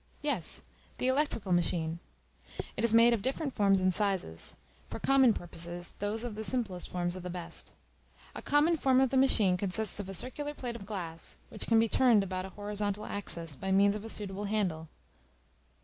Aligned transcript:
Yes; 0.23 0.63
the 0.97 1.07
electrical 1.09 1.51
machine. 1.51 1.99
It 2.75 2.83
is 2.83 2.91
made 2.91 3.13
of 3.13 3.21
different 3.21 3.53
forms 3.53 3.79
and 3.79 3.93
sizes: 3.93 4.55
for 4.89 4.97
common 4.97 5.31
purposes 5.31 5.91
those 5.99 6.23
of 6.23 6.33
the 6.33 6.43
simplest 6.43 6.89
form 6.89 7.09
are 7.09 7.19
the 7.19 7.29
best. 7.29 7.73
A 8.33 8.41
common 8.41 8.77
form 8.77 8.99
of 8.99 9.11
the 9.11 9.15
machine 9.17 9.57
consists 9.57 9.99
of 9.99 10.09
a 10.09 10.15
circular 10.15 10.55
plate 10.55 10.75
of 10.75 10.87
glass, 10.87 11.35
which 11.49 11.67
can 11.67 11.77
be 11.77 11.87
turned 11.87 12.23
about 12.23 12.45
a 12.45 12.49
horizontal 12.49 13.05
axis 13.05 13.55
by 13.55 13.69
means 13.71 13.95
of 13.95 14.03
a 14.03 14.09
suitable 14.09 14.45
handle. 14.45 14.87